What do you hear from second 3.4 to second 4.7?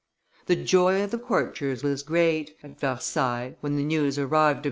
when the news arrived of M.